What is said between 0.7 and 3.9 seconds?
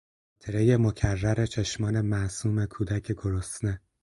مکرر چشمان معصوم کودک گرسنه